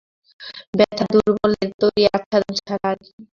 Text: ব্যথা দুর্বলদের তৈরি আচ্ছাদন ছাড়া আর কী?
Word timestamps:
ব্যথা 0.77 1.05
দুর্বলদের 1.13 1.69
তৈরি 1.81 2.03
আচ্ছাদন 2.09 2.53
ছাড়া 2.59 2.87
আর 2.89 2.97
কী? 3.03 3.11